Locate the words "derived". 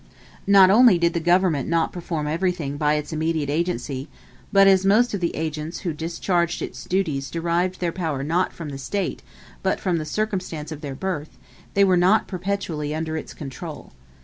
7.29-7.79